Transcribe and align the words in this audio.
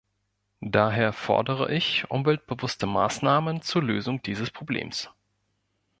Daher 0.65 1.13
fordere 1.13 1.69
ich 1.71 2.09
umweltbewusste 2.09 2.87
Maßnahmen 2.87 3.61
zur 3.61 3.83
Lösung 3.83 4.19
dieses 4.23 4.49
Problems. 4.49 5.11